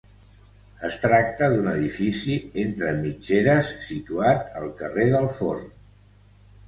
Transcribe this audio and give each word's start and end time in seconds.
Es 0.87 0.95
tracta 1.03 1.49
d'un 1.55 1.67
edifici 1.73 2.37
entre 2.63 2.95
mitgeres 3.03 3.69
situat 3.91 4.51
al 4.63 4.75
carrer 4.81 5.07
del 5.17 5.29
Forn. 5.39 5.69